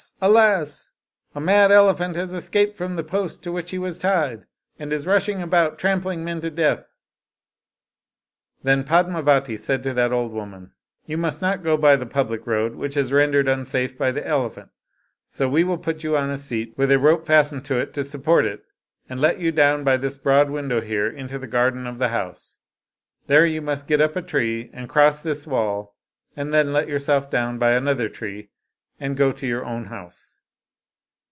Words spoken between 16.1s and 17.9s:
on a seat, with a rope fastened to